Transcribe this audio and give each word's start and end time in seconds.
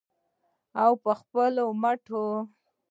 او 0.83 0.91
په 1.03 1.11
خپلو 1.19 1.65
مټو. 1.81 2.25